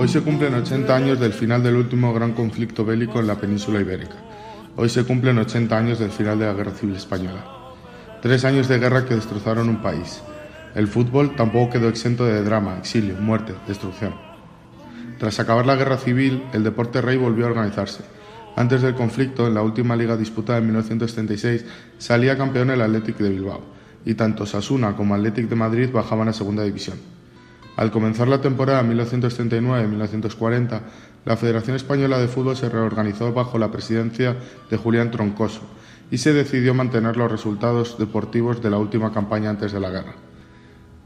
Hoy 0.00 0.08
se 0.08 0.22
cumplen 0.22 0.54
80 0.54 0.96
años 0.96 1.20
del 1.20 1.34
final 1.34 1.62
del 1.62 1.76
último 1.76 2.14
gran 2.14 2.32
conflicto 2.32 2.86
bélico 2.86 3.20
en 3.20 3.26
la 3.26 3.34
península 3.34 3.82
ibérica. 3.82 4.14
Hoy 4.74 4.88
se 4.88 5.04
cumplen 5.04 5.36
80 5.36 5.76
años 5.76 5.98
del 5.98 6.10
final 6.10 6.38
de 6.38 6.46
la 6.46 6.54
Guerra 6.54 6.70
Civil 6.70 6.96
Española. 6.96 7.44
Tres 8.22 8.46
años 8.46 8.66
de 8.66 8.78
guerra 8.78 9.04
que 9.04 9.14
destrozaron 9.14 9.68
un 9.68 9.82
país. 9.82 10.22
El 10.74 10.88
fútbol 10.88 11.36
tampoco 11.36 11.72
quedó 11.72 11.90
exento 11.90 12.24
de 12.24 12.42
drama, 12.42 12.78
exilio, 12.78 13.14
muerte, 13.16 13.52
destrucción. 13.68 14.14
Tras 15.18 15.38
acabar 15.38 15.66
la 15.66 15.76
guerra 15.76 15.98
civil, 15.98 16.44
el 16.54 16.64
deporte 16.64 17.02
rey 17.02 17.18
volvió 17.18 17.44
a 17.44 17.50
organizarse. 17.50 18.02
Antes 18.56 18.80
del 18.80 18.94
conflicto, 18.94 19.48
en 19.48 19.52
la 19.52 19.60
última 19.60 19.96
liga 19.96 20.16
disputada 20.16 20.60
en 20.60 20.64
1936, 20.64 21.66
salía 21.98 22.38
campeón 22.38 22.70
el 22.70 22.80
Athletic 22.80 23.18
de 23.18 23.28
Bilbao, 23.28 23.60
y 24.06 24.14
tanto 24.14 24.46
Sasuna 24.46 24.96
como 24.96 25.14
Athletic 25.14 25.46
de 25.50 25.56
Madrid 25.56 25.90
bajaban 25.92 26.28
a 26.28 26.32
segunda 26.32 26.62
división. 26.62 27.19
Al 27.80 27.90
comenzar 27.90 28.28
la 28.28 28.42
temporada 28.42 28.82
1939-1940, 28.82 30.80
la 31.24 31.38
Federación 31.38 31.76
Española 31.76 32.18
de 32.18 32.28
Fútbol 32.28 32.54
se 32.54 32.68
reorganizó 32.68 33.32
bajo 33.32 33.58
la 33.58 33.70
presidencia 33.70 34.36
de 34.68 34.76
Julián 34.76 35.10
Troncoso 35.10 35.62
y 36.10 36.18
se 36.18 36.34
decidió 36.34 36.74
mantener 36.74 37.16
los 37.16 37.32
resultados 37.32 37.96
deportivos 37.98 38.60
de 38.60 38.68
la 38.68 38.76
última 38.76 39.14
campaña 39.14 39.48
antes 39.48 39.72
de 39.72 39.80
la 39.80 39.88
guerra. 39.88 40.12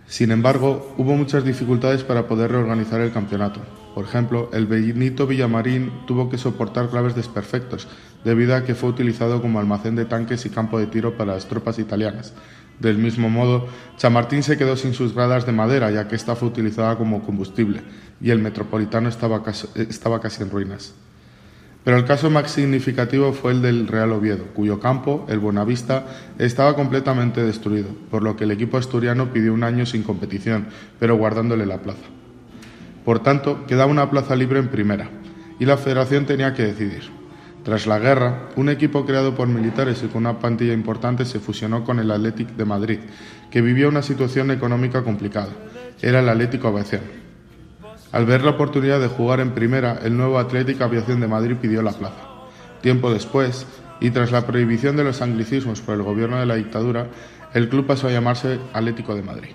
Sin 0.09 0.32
embargo, 0.32 0.92
hubo 0.98 1.15
muchas 1.15 1.45
dificultades 1.45 2.02
para 2.02 2.27
poder 2.27 2.51
reorganizar 2.51 3.01
el 3.01 3.12
campeonato. 3.12 3.60
Por 3.95 4.04
ejemplo, 4.04 4.51
el 4.52 4.66
Benito 4.66 5.29
Villamarín 5.29 5.93
tuvo 6.09 6.29
que 6.29 6.38
soportar 6.38 6.88
graves 6.88 7.15
desperfectos, 7.15 7.87
debido 8.24 8.56
a 8.56 8.65
que 8.65 8.74
fue 8.74 8.91
utilizado 8.91 9.41
como 9.41 9.60
almacén 9.60 9.95
de 9.95 10.06
tanques 10.06 10.45
y 10.45 10.51
campo 10.51 10.80
de 10.80 10.88
tiro 10.88 11.16
para 11.16 11.34
las 11.34 11.46
tropas 11.46 11.79
italianas, 11.79 12.34
del 12.80 12.98
mismo 12.98 13.30
modo, 13.30 13.69
Chamartín 13.96 14.42
se 14.42 14.56
quedó 14.56 14.77
sin 14.77 14.95
sus 14.95 15.15
gradas 15.15 15.46
de 15.46 15.52
madera, 15.52 15.91
ya 15.91 16.09
que 16.09 16.16
esta 16.16 16.37
fue 16.37 16.48
utilizada 16.48 16.96
como 16.96 17.23
combustible, 17.23 17.82
y 18.20 18.30
el 18.30 18.38
metropolitano 18.38 19.09
estaba 19.09 19.42
casi, 19.42 19.69
estaba 19.77 20.20
casi 20.20 20.42
en 20.42 20.51
ruinas. 20.51 20.95
Pero 21.85 21.98
el 21.98 22.07
caso 22.07 22.30
más 22.30 22.51
significativo 22.51 23.32
fue 23.35 23.52
el 23.52 23.60
del 23.60 23.87
Real 23.87 24.13
Oviedo, 24.13 24.46
cuyo 24.54 24.80
campo, 24.80 25.26
el 25.29 25.38
Buenavista, 25.38 26.07
estaba 26.38 26.74
completamente 26.74 27.45
destruido, 27.45 27.88
por 28.10 28.23
lo 28.23 28.37
que 28.37 28.45
el 28.45 28.52
equipo 28.52 28.79
asturiano 28.79 29.32
pidió 29.32 29.52
un 29.52 29.65
año 29.65 29.85
sin 29.85 30.02
competición, 30.02 30.66
pero 30.98 31.16
guardándole 31.16 31.66
la 31.66 31.82
plaza. 31.82 32.04
Por 33.04 33.23
tanto, 33.23 33.66
quedaba 33.66 33.91
una 33.91 34.10
plaza 34.10 34.35
libre 34.35 34.59
en 34.60 34.68
primera, 34.68 35.10
y 35.60 35.66
la 35.66 35.76
federación 35.76 36.24
tenía 36.24 36.54
que 36.54 36.63
decidir. 36.63 37.23
Tras 37.65 37.87
la 37.87 37.98
guerra, 37.98 38.51
un 38.57 38.68
equipo 38.68 39.07
creado 39.07 39.34
por 39.34 39.48
militares 39.48 40.02
y 40.02 40.09
con 40.09 40.26
una 40.26 40.38
plantilla 40.38 40.74
importante 40.74 41.24
se 41.24 41.40
fusionó 41.40 41.82
con 41.82 41.98
el 41.98 42.10
Athletic 42.10 42.51
de 42.51 42.66
Madrid, 42.66 42.98
que 43.51 43.62
vivía 43.62 43.88
una 43.88 44.02
situación 44.02 44.51
económica 44.51 45.02
complicada. 45.02 45.48
Era 46.02 46.20
el 46.20 46.29
Atlético 46.29 46.68
Aviación. 46.68 47.01
Al 48.12 48.26
ver 48.26 48.42
la 48.42 48.51
oportunidad 48.51 49.01
de 49.01 49.09
jugar 49.09 49.40
en 49.40 49.52
primera, 49.52 49.98
el 50.04 50.15
nuevo 50.15 50.38
Atlético 50.38 50.85
Aviación 50.85 51.20
de 51.20 51.26
Madrid 51.26 51.57
pidió 51.57 51.80
la 51.80 51.92
plaza. 51.92 52.23
Tiempo 52.82 53.10
después, 53.10 53.66
y 53.98 54.10
tras 54.10 54.30
la 54.30 54.46
prohibición 54.46 54.96
de 54.96 55.04
los 55.04 55.23
anglicismos 55.23 55.80
por 55.80 55.95
el 55.95 56.02
gobierno 56.02 56.38
de 56.38 56.45
la 56.45 56.57
dictadura, 56.57 57.09
el 57.54 57.70
club 57.70 57.87
pasó 57.87 58.09
a 58.09 58.12
llamarse 58.12 58.59
Atlético 58.74 59.15
de 59.15 59.23
Madrid. 59.23 59.52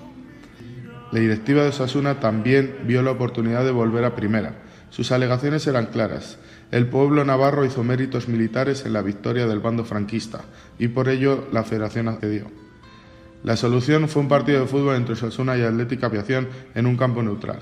La 1.11 1.19
directiva 1.19 1.61
de 1.61 1.69
Osasuna 1.69 2.19
también 2.19 2.77
vio 2.85 3.03
la 3.03 3.11
oportunidad 3.11 3.63
de 3.63 3.71
volver 3.71 4.03
a 4.03 4.15
primera. 4.15 4.55
Sus 4.89 5.11
alegaciones 5.11 5.65
eran 5.67 5.87
claras 5.87 6.37
el 6.71 6.85
pueblo 6.85 7.25
navarro 7.25 7.65
hizo 7.65 7.83
méritos 7.83 8.27
militares 8.27 8.85
en 8.85 8.93
la 8.93 9.01
victoria 9.01 9.47
del 9.47 9.59
bando 9.59 9.85
franquista 9.85 10.41
y 10.77 10.89
por 10.89 11.09
ello 11.09 11.47
la 11.51 11.63
federación 11.63 12.07
accedió. 12.07 12.45
La 13.43 13.57
solución 13.57 14.07
fue 14.07 14.21
un 14.21 14.27
partido 14.27 14.59
de 14.59 14.67
fútbol 14.67 14.95
entre 14.95 15.13
Osasuna 15.13 15.57
y 15.57 15.63
Atlética 15.63 16.05
Aviación 16.05 16.47
en 16.75 16.85
un 16.85 16.95
campo 16.95 17.23
neutral. 17.23 17.59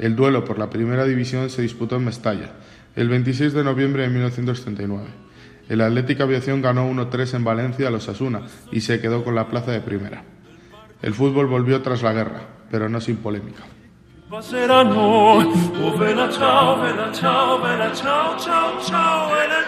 El 0.00 0.16
duelo 0.16 0.44
por 0.44 0.58
la 0.58 0.70
primera 0.70 1.04
división 1.04 1.50
se 1.50 1.62
disputó 1.62 1.96
en 1.96 2.04
Mestalla, 2.06 2.50
el 2.96 3.08
26 3.08 3.52
de 3.52 3.62
noviembre 3.62 4.02
de 4.02 4.08
1939. 4.08 5.06
El 5.68 5.80
Atlética 5.80 6.24
Aviación 6.24 6.62
ganó 6.62 6.90
1-3 6.90 7.34
en 7.34 7.44
Valencia 7.44 7.86
a 7.86 7.90
los 7.92 8.08
Osasuna 8.08 8.42
y 8.72 8.80
se 8.80 9.00
quedó 9.00 9.22
con 9.22 9.36
la 9.36 9.48
plaza 9.48 9.70
de 9.70 9.80
primera. 9.80 10.24
El 11.00 11.14
fútbol 11.14 11.46
volvió 11.46 11.80
tras 11.82 12.02
la 12.02 12.12
guerra, 12.12 12.42
pero 12.72 12.88
no 12.88 13.00
sin 13.00 13.18
polémica. 13.18 13.62
Passeranno, 14.32 15.40
oh 15.84 15.96
vela 15.98 16.26
ciao, 16.30 16.80
vela 16.80 17.12
ciao, 17.12 17.60
vela 17.60 17.92
ciao, 17.92 18.34
ciao, 18.38 18.80
ciao, 18.80 19.28
vela 19.28 19.56
ciao. 19.56 19.62